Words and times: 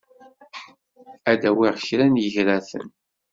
Ad 1.31 1.37
d-awiɣ 1.41 1.75
kra 1.85 2.05
n 2.07 2.21
yigraten. 2.23 2.87